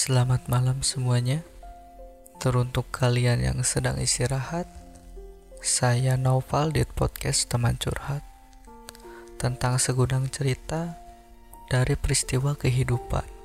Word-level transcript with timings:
Selamat 0.00 0.48
malam 0.48 0.80
semuanya. 0.80 1.44
Teruntuk 2.40 2.88
kalian 2.88 3.44
yang 3.44 3.60
sedang 3.60 4.00
istirahat, 4.00 4.64
saya 5.60 6.16
Noval 6.16 6.72
di 6.72 6.88
podcast 6.88 7.52
teman 7.52 7.76
curhat 7.76 8.24
tentang 9.36 9.76
segudang 9.76 10.32
cerita 10.32 10.96
dari 11.68 12.00
peristiwa 12.00 12.56
kehidupan. 12.56 13.39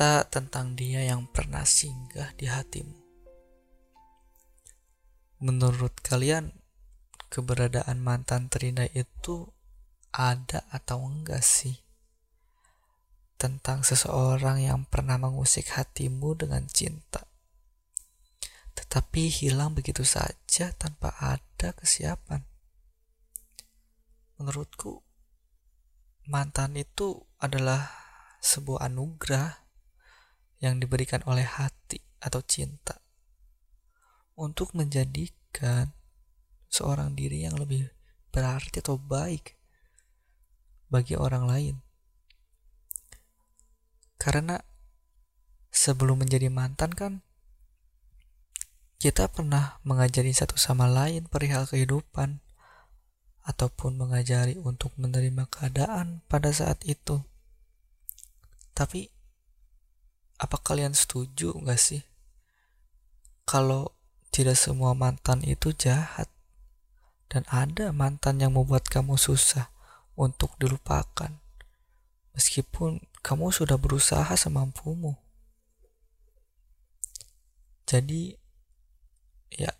Cerita 0.00 0.32
tentang 0.32 0.80
dia 0.80 1.04
yang 1.04 1.28
pernah 1.28 1.60
singgah 1.60 2.32
di 2.32 2.48
hatimu. 2.48 2.96
Menurut 5.44 5.92
kalian, 6.00 6.56
keberadaan 7.28 8.00
mantan 8.00 8.48
terindah 8.48 8.88
itu 8.96 9.52
ada 10.08 10.64
atau 10.72 11.04
enggak 11.04 11.44
sih? 11.44 11.84
Tentang 13.36 13.84
seseorang 13.84 14.64
yang 14.64 14.88
pernah 14.88 15.20
mengusik 15.20 15.68
hatimu 15.76 16.32
dengan 16.32 16.64
cinta. 16.64 17.28
Tetapi 18.72 19.28
hilang 19.28 19.76
begitu 19.76 20.00
saja 20.00 20.72
tanpa 20.80 21.12
ada 21.20 21.76
kesiapan. 21.76 22.40
Menurutku, 24.40 25.04
mantan 26.24 26.80
itu 26.80 27.20
adalah 27.36 27.92
sebuah 28.40 28.88
anugerah 28.88 29.68
yang 30.60 30.76
diberikan 30.76 31.24
oleh 31.24 31.44
hati 31.44 32.00
atau 32.20 32.44
cinta 32.44 33.00
untuk 34.36 34.72
menjadikan 34.76 35.92
seorang 36.68 37.16
diri 37.16 37.44
yang 37.44 37.56
lebih 37.56 37.88
berarti 38.30 38.80
atau 38.80 38.96
baik 38.96 39.56
bagi 40.92 41.18
orang 41.18 41.44
lain. 41.48 41.76
Karena 44.20 44.60
sebelum 45.72 46.22
menjadi 46.24 46.52
mantan 46.52 46.92
kan 46.92 47.12
kita 49.00 49.32
pernah 49.32 49.80
mengajari 49.80 50.36
satu 50.36 50.60
sama 50.60 50.84
lain 50.84 51.24
perihal 51.24 51.64
kehidupan 51.64 52.44
ataupun 53.48 53.96
mengajari 53.96 54.60
untuk 54.60 54.92
menerima 55.00 55.48
keadaan 55.48 56.20
pada 56.28 56.52
saat 56.52 56.84
itu. 56.84 57.24
Tapi 58.76 59.08
apa 60.40 60.56
kalian 60.56 60.96
setuju 60.96 61.52
nggak 61.52 61.76
sih 61.76 62.00
kalau 63.44 63.92
tidak 64.32 64.56
semua 64.56 64.96
mantan 64.96 65.44
itu 65.44 65.76
jahat 65.76 66.32
dan 67.28 67.44
ada 67.52 67.92
mantan 67.92 68.40
yang 68.40 68.56
membuat 68.56 68.88
kamu 68.88 69.20
susah 69.20 69.68
untuk 70.16 70.56
dilupakan 70.56 71.36
meskipun 72.34 73.04
kamu 73.20 73.52
sudah 73.52 73.76
berusaha 73.76 74.32
semampumu. 74.38 75.18
Jadi 77.84 78.38
ya 79.50 79.74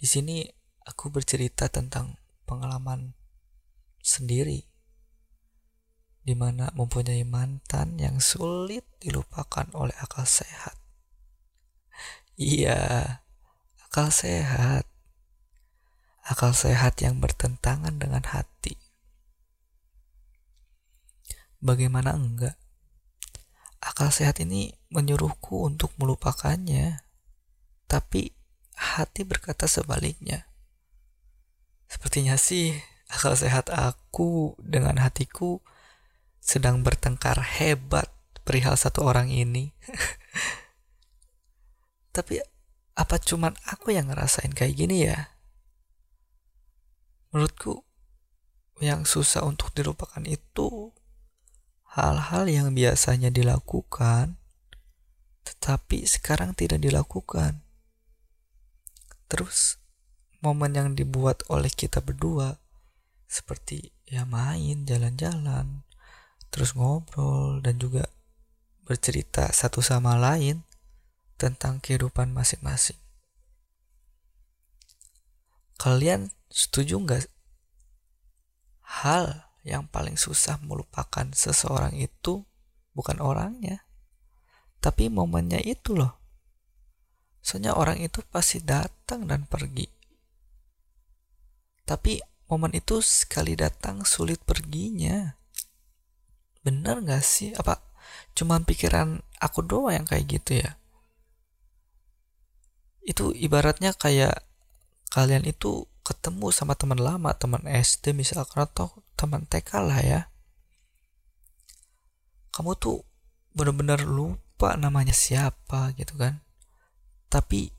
di 0.00 0.06
sini 0.08 0.48
aku 0.88 1.12
bercerita 1.12 1.68
tentang 1.68 2.16
pengalaman 2.48 3.12
sendiri 4.00 4.71
di 6.22 6.38
mana 6.38 6.70
mempunyai 6.78 7.26
mantan 7.26 7.98
yang 7.98 8.22
sulit 8.22 8.86
dilupakan 9.02 9.66
oleh 9.74 9.94
akal 9.98 10.22
sehat. 10.22 10.78
Iya, 12.38 12.78
akal 13.90 14.14
sehat. 14.14 14.86
Akal 16.22 16.54
sehat 16.54 17.02
yang 17.02 17.18
bertentangan 17.18 17.98
dengan 17.98 18.22
hati. 18.22 18.78
Bagaimana 21.58 22.14
enggak? 22.14 22.54
Akal 23.82 24.14
sehat 24.14 24.38
ini 24.38 24.70
menyuruhku 24.94 25.66
untuk 25.66 25.90
melupakannya. 25.98 27.02
Tapi 27.90 28.30
hati 28.78 29.26
berkata 29.26 29.66
sebaliknya. 29.66 30.46
Sepertinya 31.90 32.38
sih 32.38 32.78
akal 33.10 33.34
sehat 33.34 33.68
aku 33.68 34.54
dengan 34.62 35.02
hatiku 35.02 35.60
sedang 36.42 36.82
bertengkar 36.82 37.38
hebat 37.62 38.10
perihal 38.42 38.74
satu 38.74 39.06
orang 39.06 39.30
ini. 39.30 39.70
Tapi 42.16 42.42
apa 42.98 43.16
cuman 43.22 43.54
aku 43.70 43.94
yang 43.94 44.10
ngerasain 44.10 44.50
kayak 44.50 44.74
gini 44.74 45.06
ya? 45.06 45.30
Menurutku 47.30 47.86
yang 48.82 49.06
susah 49.06 49.46
untuk 49.46 49.70
dilupakan 49.72 50.26
itu 50.26 50.90
hal-hal 51.94 52.50
yang 52.50 52.74
biasanya 52.74 53.30
dilakukan 53.30 54.42
tetapi 55.46 56.06
sekarang 56.06 56.58
tidak 56.58 56.82
dilakukan. 56.82 57.62
Terus 59.30 59.78
momen 60.42 60.74
yang 60.74 60.88
dibuat 60.98 61.46
oleh 61.48 61.70
kita 61.70 62.02
berdua 62.02 62.58
seperti 63.30 63.94
ya 64.06 64.28
main, 64.28 64.84
jalan-jalan, 64.84 65.86
terus 66.52 66.76
ngobrol 66.76 67.64
dan 67.64 67.80
juga 67.80 68.04
bercerita 68.84 69.48
satu 69.48 69.80
sama 69.80 70.20
lain 70.20 70.60
tentang 71.40 71.80
kehidupan 71.80 72.28
masing-masing. 72.30 73.00
Kalian 75.80 76.30
setuju 76.52 77.00
nggak 77.00 77.24
hal 79.02 79.48
yang 79.64 79.88
paling 79.88 80.20
susah 80.20 80.60
melupakan 80.60 81.26
seseorang 81.32 81.96
itu 81.96 82.44
bukan 82.92 83.18
orangnya, 83.18 83.88
tapi 84.84 85.08
momennya 85.08 85.64
itu 85.64 85.96
loh. 85.96 86.20
Soalnya 87.42 87.74
orang 87.74 87.98
itu 87.98 88.22
pasti 88.30 88.62
datang 88.62 89.26
dan 89.26 89.48
pergi. 89.48 89.88
Tapi 91.82 92.22
momen 92.46 92.70
itu 92.76 93.02
sekali 93.02 93.58
datang 93.58 94.06
sulit 94.06 94.38
perginya 94.46 95.41
bener 96.62 97.02
gak 97.02 97.22
sih? 97.22 97.52
Apa 97.58 97.82
cuman 98.32 98.64
pikiran 98.64 99.20
aku 99.38 99.60
doang 99.62 99.92
yang 100.02 100.06
kayak 100.06 100.26
gitu 100.30 100.62
ya? 100.62 100.78
Itu 103.02 103.34
ibaratnya 103.34 103.92
kayak 103.92 104.46
kalian 105.12 105.44
itu 105.44 105.84
ketemu 106.02 106.50
sama 106.50 106.74
teman 106.74 106.98
lama 106.98 107.30
teman 107.34 107.62
SD 107.66 108.14
misalkan 108.14 108.66
atau 108.66 108.90
teman 109.14 109.46
TK 109.46 109.70
lah 109.82 110.00
ya. 110.02 110.20
Kamu 112.54 112.74
tuh 112.78 113.06
bener-bener 113.52 114.02
lupa 114.06 114.74
namanya 114.78 115.14
siapa 115.14 115.94
gitu 115.98 116.14
kan. 116.18 116.42
Tapi 117.30 117.72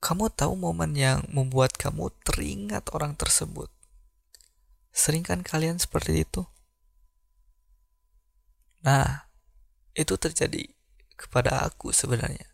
kamu 0.00 0.32
tahu 0.32 0.54
momen 0.54 0.94
yang 0.94 1.26
membuat 1.34 1.74
kamu 1.74 2.14
teringat 2.22 2.88
orang 2.94 3.18
tersebut. 3.18 3.68
Sering 4.96 5.26
kan 5.26 5.44
kalian 5.44 5.76
seperti 5.76 6.24
itu 6.24 6.46
Nah, 8.86 9.26
itu 9.98 10.14
terjadi 10.14 10.62
kepada 11.18 11.66
aku 11.66 11.90
sebenarnya. 11.90 12.46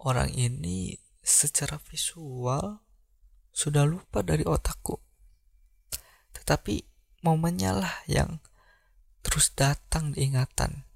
Orang 0.00 0.32
ini 0.32 0.96
secara 1.20 1.76
visual 1.76 2.80
sudah 3.52 3.84
lupa 3.84 4.24
dari 4.24 4.48
otakku. 4.48 4.96
Tetapi 6.32 6.80
momennya 7.20 7.76
lah 7.76 7.94
yang 8.08 8.40
terus 9.20 9.52
datang 9.52 10.16
di 10.16 10.24
ingatan. 10.24 10.88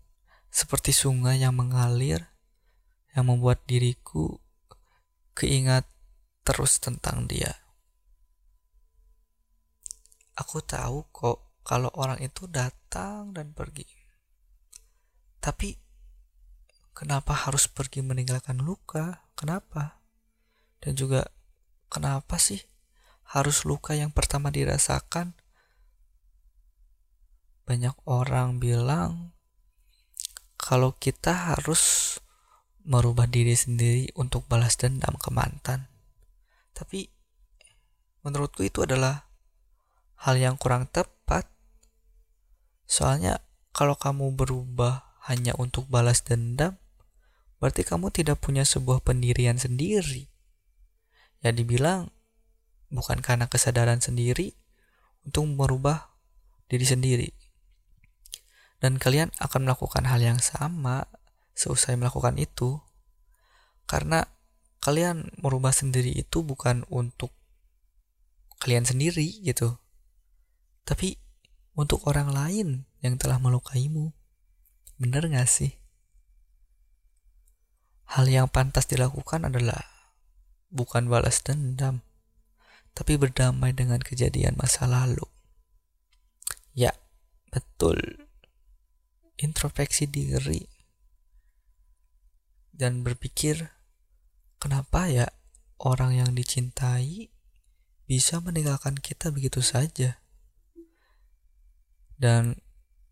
Seperti 0.49 0.97
sungai 0.97 1.45
yang 1.45 1.53
mengalir 1.53 2.33
yang 3.13 3.29
membuat 3.29 3.61
diriku 3.69 4.41
keingat 5.37 5.85
terus 6.49 6.81
tentang 6.81 7.29
dia. 7.29 7.61
Aku 10.33 10.65
tahu 10.65 11.05
kok 11.13 11.52
kalau 11.63 11.91
orang 11.95 12.19
itu 12.23 12.51
datang 12.51 13.31
dan 13.31 13.55
pergi. 13.55 13.87
Tapi 15.43 15.75
kenapa 16.95 17.35
harus 17.35 17.67
pergi 17.71 18.03
meninggalkan 18.03 18.63
luka? 18.63 19.27
Kenapa? 19.35 20.03
Dan 20.83 20.99
juga 20.99 21.27
kenapa 21.91 22.39
sih 22.39 22.63
harus 23.35 23.63
luka 23.67 23.95
yang 23.95 24.11
pertama 24.11 24.51
dirasakan? 24.51 25.35
Banyak 27.63 27.95
orang 28.07 28.59
bilang 28.59 29.35
kalau 30.59 30.95
kita 30.95 31.55
harus 31.55 32.19
merubah 32.83 33.31
diri 33.31 33.55
sendiri 33.55 34.11
untuk 34.19 34.47
balas 34.51 34.75
dendam 34.79 35.15
ke 35.19 35.31
mantan. 35.31 35.87
Tapi 36.75 37.07
menurutku 38.27 38.67
itu 38.67 38.83
adalah 38.83 39.32
hal 40.23 40.39
yang 40.39 40.55
kurang 40.55 40.87
tepat 40.87 41.13
Soalnya 42.93 43.41
kalau 43.73 43.97
kamu 43.97 44.37
berubah 44.37 45.17
hanya 45.25 45.57
untuk 45.57 45.89
balas 45.89 46.21
dendam, 46.21 46.77
berarti 47.57 47.89
kamu 47.89 48.13
tidak 48.13 48.45
punya 48.45 48.69
sebuah 48.69 49.01
pendirian 49.01 49.57
sendiri. 49.57 50.29
Ya 51.41 51.57
dibilang 51.57 52.13
bukan 52.93 53.25
karena 53.25 53.49
kesadaran 53.49 54.05
sendiri 54.05 54.53
untuk 55.25 55.49
merubah 55.49 56.13
diri 56.69 56.85
sendiri. 56.85 57.33
Dan 58.77 59.01
kalian 59.01 59.33
akan 59.41 59.65
melakukan 59.65 60.05
hal 60.05 60.21
yang 60.21 60.37
sama 60.45 61.09
seusai 61.57 61.97
melakukan 61.97 62.37
itu. 62.37 62.77
Karena 63.89 64.21
kalian 64.85 65.33
merubah 65.41 65.73
sendiri 65.73 66.13
itu 66.13 66.45
bukan 66.45 66.85
untuk 66.93 67.33
kalian 68.61 68.85
sendiri 68.85 69.25
gitu. 69.41 69.81
Tapi 70.83 71.19
untuk 71.73 72.05
orang 72.05 72.33
lain 72.33 72.69
yang 73.01 73.17
telah 73.17 73.41
melukaimu. 73.41 74.13
Bener 75.01 75.27
gak 75.27 75.49
sih? 75.49 75.73
Hal 78.13 78.29
yang 78.29 78.47
pantas 78.47 78.85
dilakukan 78.87 79.49
adalah 79.49 79.81
bukan 80.69 81.09
balas 81.09 81.41
dendam, 81.41 82.05
tapi 82.93 83.17
berdamai 83.17 83.73
dengan 83.73 84.05
kejadian 84.05 84.55
masa 84.61 84.85
lalu. 84.85 85.25
Ya, 86.77 86.93
betul. 87.49 88.29
Introspeksi 89.41 90.07
diri 90.07 90.69
dan 92.73 93.05
berpikir, 93.05 93.73
kenapa 94.57 95.09
ya 95.09 95.29
orang 95.81 96.17
yang 96.17 96.31
dicintai 96.33 97.29
bisa 98.09 98.41
meninggalkan 98.41 98.97
kita 98.97 99.29
begitu 99.33 99.61
saja? 99.61 100.22
Dan 102.23 102.55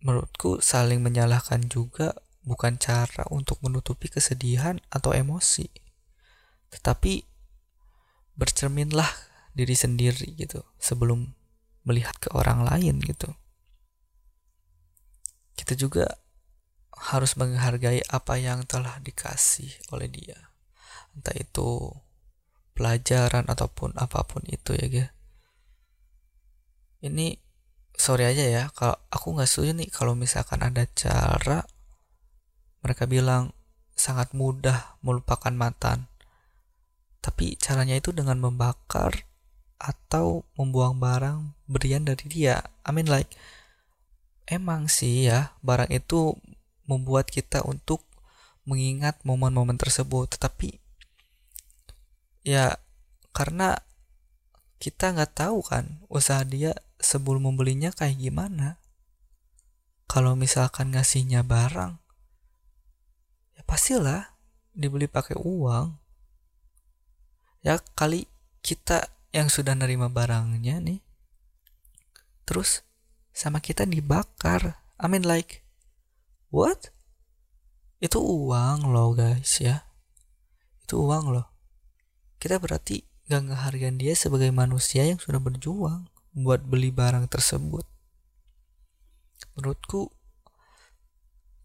menurutku 0.07 0.63
saling 0.63 1.03
menyalahkan 1.03 1.67
juga 1.67 2.15
bukan 2.47 2.79
cara 2.79 3.27
untuk 3.35 3.59
menutupi 3.67 4.07
kesedihan 4.07 4.79
atau 4.87 5.11
emosi. 5.11 5.67
Tetapi 6.71 7.27
bercerminlah 8.39 9.11
diri 9.51 9.75
sendiri 9.75 10.39
gitu 10.39 10.63
sebelum 10.79 11.35
melihat 11.83 12.15
ke 12.23 12.31
orang 12.31 12.63
lain 12.63 13.03
gitu. 13.03 13.35
Kita 15.59 15.75
juga 15.75 16.07
harus 17.11 17.35
menghargai 17.35 18.05
apa 18.09 18.39
yang 18.39 18.63
telah 18.65 19.03
dikasih 19.03 19.91
oleh 19.91 20.07
dia. 20.07 20.39
Entah 21.17 21.35
itu 21.35 21.91
pelajaran 22.77 23.49
ataupun 23.51 23.97
apa 23.99 24.25
pun 24.25 24.45
itu 24.47 24.73
ya, 24.77 24.87
guys. 24.89 25.13
Ini 27.01 27.50
sorry 28.01 28.25
aja 28.25 28.45
ya 28.49 28.65
kalau 28.73 28.97
aku 29.13 29.37
nggak 29.37 29.45
setuju 29.45 29.77
nih 29.77 29.93
kalau 29.93 30.17
misalkan 30.17 30.65
ada 30.65 30.89
cara 30.97 31.69
mereka 32.81 33.05
bilang 33.05 33.53
sangat 33.93 34.33
mudah 34.33 34.97
melupakan 35.05 35.53
mantan. 35.53 36.09
Tapi 37.21 37.61
caranya 37.61 38.01
itu 38.01 38.17
dengan 38.17 38.41
membakar 38.41 39.29
atau 39.77 40.49
membuang 40.57 40.97
barang 40.97 41.53
berian 41.69 42.09
dari 42.09 42.25
dia. 42.25 42.65
I 42.81 42.97
mean 42.97 43.13
like 43.13 43.29
emang 44.49 44.89
sih 44.89 45.29
ya 45.29 45.53
barang 45.61 45.93
itu 45.93 46.41
membuat 46.89 47.29
kita 47.29 47.61
untuk 47.69 48.01
mengingat 48.65 49.21
momen-momen 49.29 49.77
tersebut. 49.77 50.41
Tetapi 50.41 50.81
ya 52.49 52.81
karena 53.37 53.77
kita 54.81 55.13
nggak 55.13 55.37
tahu 55.37 55.61
kan 55.61 56.01
usaha 56.09 56.41
dia 56.49 56.73
sebelum 57.01 57.51
membelinya 57.51 57.91
kayak 57.91 58.21
gimana? 58.21 58.77
Kalau 60.07 60.37
misalkan 60.37 60.93
ngasihnya 60.93 61.43
barang 61.43 62.01
ya 63.61 63.63
pastilah 63.69 64.37
dibeli 64.73 65.05
pakai 65.05 65.37
uang. 65.37 66.01
Ya 67.61 67.77
kali 67.97 68.25
kita 68.65 69.13
yang 69.37 69.53
sudah 69.53 69.77
nerima 69.77 70.09
barangnya 70.09 70.81
nih 70.81 71.01
terus 72.49 72.83
sama 73.31 73.63
kita 73.63 73.87
dibakar. 73.87 74.81
I 74.99 75.07
mean 75.07 75.23
like 75.23 75.63
what? 76.51 76.91
Itu 78.01 78.19
uang 78.19 78.91
loh 78.91 79.13
guys 79.13 79.61
ya. 79.63 79.87
Itu 80.83 81.07
uang 81.07 81.31
loh. 81.31 81.47
Kita 82.41 82.57
berarti 82.57 83.05
gak 83.31 83.47
ngehargain 83.47 84.01
dia 84.01 84.17
sebagai 84.19 84.51
manusia 84.51 85.07
yang 85.07 85.23
sudah 85.23 85.39
berjuang 85.39 86.11
buat 86.31 86.63
beli 86.63 86.95
barang 86.95 87.27
tersebut. 87.27 87.83
Menurutku 89.59 90.15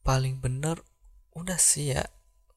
paling 0.06 0.42
benar 0.42 0.82
udah 1.34 1.58
sih 1.58 1.94
ya 1.94 2.06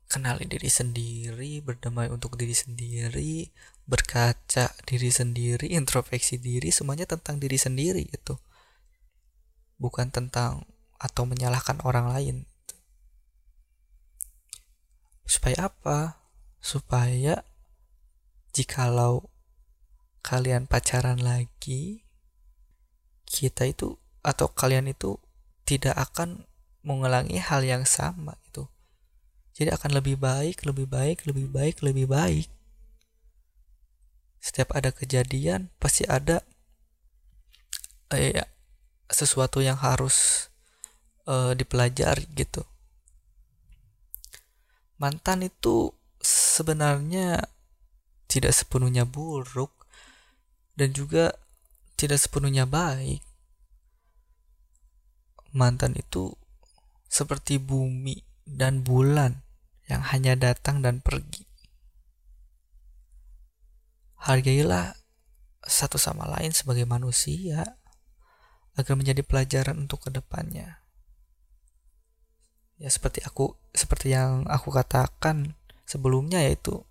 kenali 0.08 0.49
diri 0.49 0.72
sendiri, 0.72 1.60
berdamai 1.60 2.08
untuk 2.08 2.40
diri 2.40 2.56
sendiri, 2.56 3.52
berkaca 3.84 4.72
diri 4.88 5.12
sendiri, 5.12 5.69
introspeksi 5.76 6.40
diri, 6.40 6.72
semuanya 6.72 7.05
tentang 7.05 7.37
diri 7.37 7.60
sendiri 7.60 8.08
itu. 8.08 8.34
Bukan 9.76 10.08
tentang 10.08 10.64
atau 10.99 11.28
menyalahkan 11.28 11.84
orang 11.84 12.10
lain. 12.10 12.37
Supaya 15.28 15.69
apa? 15.69 16.25
Supaya 16.58 17.44
jikalau 18.56 19.28
kalian 20.29 20.69
pacaran 20.69 21.17
lagi, 21.25 22.05
kita 23.25 23.65
itu 23.65 23.97
atau 24.21 24.53
kalian 24.53 24.93
itu 24.93 25.17
tidak 25.65 25.97
akan 25.97 26.45
mengulangi 26.85 27.41
hal 27.41 27.65
yang 27.65 27.89
sama 27.89 28.37
itu. 28.45 28.69
Jadi 29.57 29.73
akan 29.73 29.97
lebih 29.97 30.21
baik, 30.21 30.69
lebih 30.69 30.85
baik, 30.85 31.25
lebih 31.25 31.49
baik, 31.49 31.81
lebih 31.81 32.05
baik. 32.13 32.49
Setiap 34.37 34.77
ada 34.77 34.93
kejadian 34.93 35.73
pasti 35.81 36.05
ada 36.05 36.45
eh, 38.13 38.45
sesuatu 39.09 39.65
yang 39.65 39.81
harus 39.81 40.49
eh, 41.25 41.57
dipelajari 41.57 42.29
gitu. 42.37 42.69
Mantan 45.01 45.49
itu 45.49 45.97
sebenarnya 46.20 47.49
tidak 48.29 48.53
sepenuhnya 48.53 49.08
buruk 49.08 49.78
dan 50.79 50.94
juga 50.94 51.35
tidak 51.99 52.23
sepenuhnya 52.23 52.63
baik. 52.70 53.19
Mantan 55.51 55.99
itu 55.99 56.39
seperti 57.11 57.58
bumi 57.58 58.23
dan 58.47 58.87
bulan 58.87 59.43
yang 59.91 60.06
hanya 60.15 60.39
datang 60.39 60.79
dan 60.79 61.03
pergi. 61.03 61.43
Hargailah 64.23 64.94
satu 65.67 65.99
sama 65.99 66.31
lain 66.31 66.55
sebagai 66.55 66.87
manusia 66.87 67.75
agar 68.79 68.94
menjadi 68.94 69.27
pelajaran 69.27 69.75
untuk 69.75 70.06
ke 70.06 70.11
depannya. 70.15 70.79
Ya 72.79 72.87
seperti 72.87 73.27
aku 73.27 73.58
seperti 73.75 74.15
yang 74.15 74.47
aku 74.47 74.70
katakan 74.70 75.58
sebelumnya 75.82 76.47
yaitu 76.47 76.87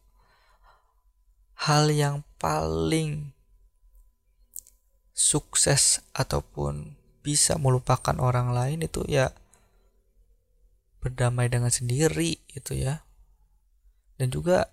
hal 1.56 1.88
yang 1.88 2.28
paling 2.36 3.37
sukses 5.18 6.06
ataupun 6.14 6.94
bisa 7.26 7.58
melupakan 7.58 8.14
orang 8.22 8.54
lain 8.54 8.86
itu 8.86 9.02
ya 9.10 9.34
berdamai 11.02 11.50
dengan 11.50 11.74
sendiri 11.74 12.38
itu 12.54 12.78
ya. 12.78 13.02
Dan 14.22 14.30
juga 14.30 14.70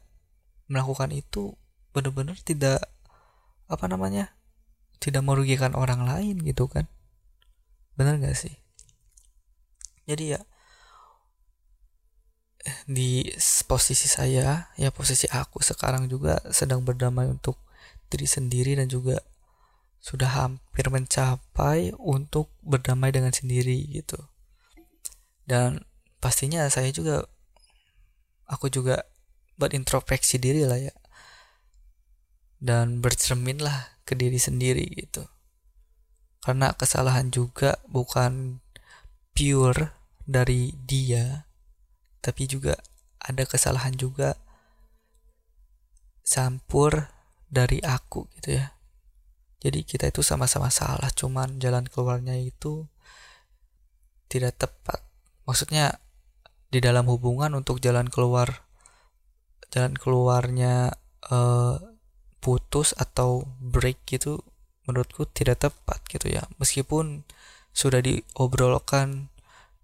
melakukan 0.68 1.16
itu 1.16 1.56
benar-benar 1.96 2.36
tidak 2.44 2.84
apa 3.64 3.88
namanya 3.88 4.36
tidak 5.00 5.24
merugikan 5.24 5.72
orang 5.72 6.04
lain 6.04 6.44
gitu 6.44 6.68
kan. 6.68 6.84
Benar 7.96 8.20
gak 8.20 8.36
sih? 8.36 8.52
Jadi 10.04 10.36
ya 10.36 10.40
di 12.88 13.28
posisi 13.68 14.08
saya 14.08 14.72
ya 14.80 14.88
posisi 14.88 15.28
aku 15.28 15.60
sekarang 15.60 16.08
juga 16.08 16.40
sedang 16.48 16.80
berdamai 16.80 17.28
untuk 17.28 17.60
diri 18.08 18.24
sendiri 18.24 18.72
dan 18.76 18.88
juga 18.88 19.20
sudah 20.04 20.28
hampir 20.37 20.84
mencapai 20.92 21.96
untuk 21.96 22.52
berdamai 22.61 23.08
dengan 23.08 23.32
sendiri 23.32 23.88
gitu. 23.88 24.20
Dan 25.49 25.80
pastinya 26.20 26.68
saya 26.68 26.92
juga 26.92 27.25
aku 28.44 28.68
juga 28.68 29.08
berintrospeksi 29.56 30.37
diri 30.37 30.68
lah 30.68 30.76
ya. 30.76 30.94
Dan 32.61 33.00
bercermin 33.00 33.64
lah 33.64 33.96
ke 34.04 34.12
diri 34.12 34.37
sendiri 34.37 34.84
gitu. 34.92 35.25
Karena 36.44 36.76
kesalahan 36.76 37.32
juga 37.32 37.80
bukan 37.88 38.61
pure 39.32 39.88
dari 40.28 40.76
dia 40.84 41.49
tapi 42.20 42.44
juga 42.44 42.76
ada 43.25 43.44
kesalahan 43.44 43.96
juga 43.96 44.37
campur 46.25 47.08
dari 47.49 47.80
aku 47.84 48.28
gitu 48.40 48.61
ya 48.61 48.74
jadi 49.62 49.80
kita 49.84 50.11
itu 50.11 50.20
sama-sama 50.20 50.68
salah 50.68 51.08
cuman 51.12 51.56
jalan 51.62 51.87
keluarnya 51.88 52.37
itu 52.37 52.84
tidak 54.28 54.58
tepat. 54.58 55.00
Maksudnya 55.46 56.00
di 56.68 56.82
dalam 56.82 57.06
hubungan 57.06 57.54
untuk 57.54 57.78
jalan 57.78 58.11
keluar 58.11 58.66
jalan 59.70 59.94
keluarnya 59.94 60.94
uh, 61.30 61.78
putus 62.42 62.94
atau 62.99 63.46
break 63.62 64.06
gitu 64.06 64.42
menurutku 64.84 65.25
tidak 65.30 65.64
tepat 65.70 66.02
gitu 66.11 66.34
ya. 66.34 66.44
Meskipun 66.61 67.25
sudah 67.75 67.99
diobrolkan 68.04 69.32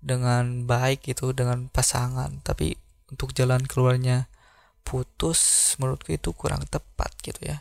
dengan 0.00 0.64
baik 0.64 1.04
gitu 1.12 1.36
dengan 1.36 1.68
pasangan 1.68 2.40
tapi 2.40 2.72
untuk 3.12 3.36
jalan 3.36 3.60
keluarnya 3.68 4.32
putus 4.80 5.74
menurutku 5.76 6.16
itu 6.16 6.32
kurang 6.32 6.64
tepat 6.70 7.12
gitu 7.20 7.52
ya 7.52 7.60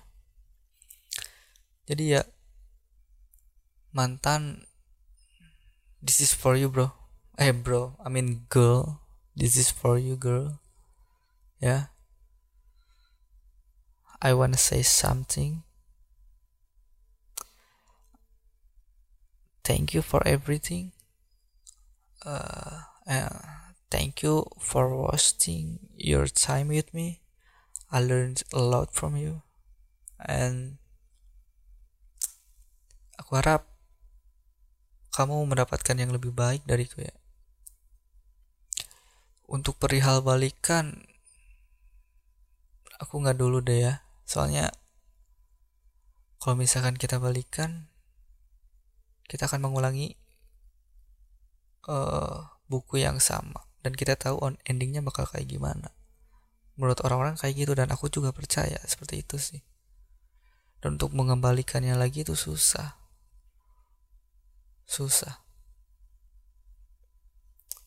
jadi 1.90 2.04
ya 2.06 2.22
mantan 3.90 4.70
this 6.06 6.22
is 6.22 6.32
for 6.38 6.54
you 6.54 6.70
bro. 6.70 6.94
Eh 7.42 7.50
bro 7.50 7.98
I 8.06 8.14
mean 8.14 8.46
girl 8.54 9.02
this 9.34 9.58
is 9.58 9.74
for 9.74 9.98
you 9.98 10.14
girl. 10.14 10.62
Ya. 11.58 11.66
Yeah. 11.66 11.84
I 14.22 14.34
wanna 14.34 14.58
say 14.58 14.84
something. 14.84 15.64
Thank 19.64 19.94
you 19.94 20.02
for 20.02 20.22
everything. 20.28 20.92
Uh, 22.26 22.84
uh, 23.08 23.40
thank 23.90 24.22
you 24.24 24.46
for 24.60 24.92
wasting 24.92 25.80
your 25.96 26.28
time 26.28 26.68
with 26.68 26.94
me. 26.94 27.22
I 27.92 28.02
learned 28.02 28.44
a 28.52 28.60
lot 28.60 28.94
from 28.94 29.16
you. 29.16 29.44
And 30.20 30.78
aku 33.20 33.36
harap 33.36 33.68
kamu 35.12 35.44
mendapatkan 35.52 36.00
yang 36.00 36.16
lebih 36.16 36.32
baik 36.32 36.64
dariku 36.64 37.04
ya. 37.04 37.12
Untuk 39.52 39.76
perihal 39.76 40.24
balikan 40.24 41.04
aku 43.04 43.20
nggak 43.20 43.36
dulu 43.36 43.60
deh 43.60 43.84
ya. 43.84 43.94
Soalnya 44.24 44.72
kalau 46.40 46.56
misalkan 46.56 46.96
kita 46.96 47.20
balikan 47.20 47.92
kita 49.28 49.52
akan 49.52 49.68
mengulangi 49.68 50.16
uh, 51.92 52.48
buku 52.72 53.04
yang 53.04 53.20
sama. 53.20 53.68
Dan 53.80 53.96
kita 53.96 54.16
tahu 54.20 54.40
on 54.44 54.56
endingnya 54.68 55.04
bakal 55.04 55.28
kayak 55.28 55.48
gimana. 55.52 55.96
Menurut 56.80 57.00
orang-orang 57.04 57.36
kayak 57.36 57.56
gitu 57.60 57.72
dan 57.76 57.92
aku 57.92 58.08
juga 58.08 58.32
percaya 58.32 58.80
seperti 58.88 59.24
itu 59.24 59.36
sih. 59.36 59.62
Dan 60.80 60.96
untuk 60.96 61.12
mengembalikannya 61.12 61.96
lagi 61.96 62.24
itu 62.24 62.36
susah 62.40 62.99
susah 64.90 65.46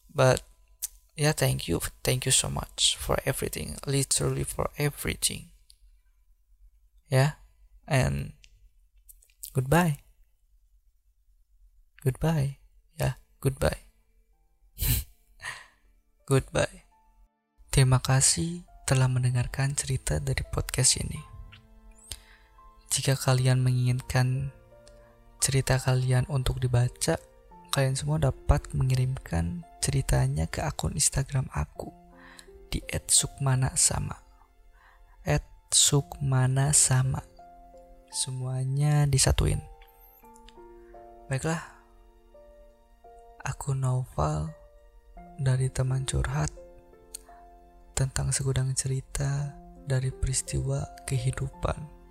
but 0.06 0.46
yeah 1.18 1.34
thank 1.34 1.66
you 1.66 1.82
thank 2.06 2.22
you 2.22 2.30
so 2.30 2.46
much 2.46 2.94
for 2.94 3.18
everything 3.26 3.74
literally 3.82 4.46
for 4.46 4.70
everything 4.78 5.50
yeah 7.10 7.42
and 7.90 8.38
goodbye 9.50 9.98
Goodbye. 12.02 12.58
Ya, 12.98 13.22
goodbye. 13.38 13.78
goodbye. 16.30 16.82
Terima 17.70 18.02
kasih 18.02 18.66
telah 18.90 19.06
mendengarkan 19.06 19.78
cerita 19.78 20.18
dari 20.18 20.42
podcast 20.50 20.98
ini. 20.98 21.22
Jika 22.90 23.14
kalian 23.14 23.62
menginginkan 23.62 24.50
cerita 25.42 25.74
kalian 25.74 26.22
untuk 26.30 26.62
dibaca, 26.62 27.18
kalian 27.74 27.98
semua 27.98 28.22
dapat 28.22 28.62
mengirimkan 28.78 29.66
ceritanya 29.82 30.46
ke 30.46 30.62
akun 30.62 30.94
Instagram 30.94 31.50
aku 31.50 31.90
di 32.70 32.78
@sukmanasama. 32.86 34.22
@sukmanasama. 35.74 37.26
Semuanya 38.14 39.08
disatuin. 39.10 39.58
Baiklah, 41.26 41.64
Aku 43.42 43.74
Noval 43.74 44.54
dari 45.42 45.66
teman 45.72 46.06
curhat 46.06 46.54
tentang 47.98 48.30
segudang 48.30 48.70
cerita 48.78 49.58
dari 49.88 50.14
peristiwa 50.14 50.86
kehidupan. 51.08 52.02